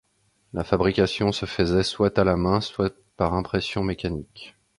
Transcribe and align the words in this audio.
La 0.53 0.63
fabrication 0.63 1.31
se 1.31 1.45
faisait 1.45 1.83
soit 1.83 2.17
à 2.17 2.23
la 2.23 2.35
main, 2.35 2.59
soit 2.59 2.91
par 3.17 3.35
impression 3.35 3.83
mécanique. 3.83 4.55